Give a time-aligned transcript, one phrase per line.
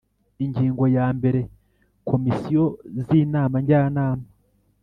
[0.43, 1.39] Ingingo ya mbere
[2.09, 2.63] Komisiyo
[3.05, 4.27] z Inama Njyanama